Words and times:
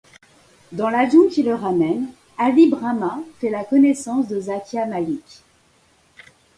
Dans 0.71 0.89
l'avion 0.89 1.27
qui 1.29 1.43
le 1.43 1.53
ramène, 1.53 2.07
Ali 2.39 2.67
Brahma 2.67 3.19
fait 3.39 3.51
la 3.51 3.63
connaissance 3.63 4.27
de 4.29 4.39
Zakia 4.41 4.87
Malik. 4.87 5.43